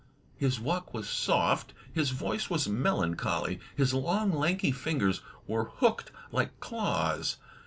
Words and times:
His 0.35 0.59
walk 0.59 0.95
was 0.95 1.05
sofj;; 1.05 1.65
his 1.93 2.09
voice 2.09 2.49
was 2.49 2.67
melancholy; 2.67 3.59
his 3.75 3.93
long, 3.93 4.31
lanky 4.33 4.71
fingers 4.71 5.21
were 5.45 5.65
hooked 5.75 6.09
like 6.31 6.59
claws. 6.59 7.37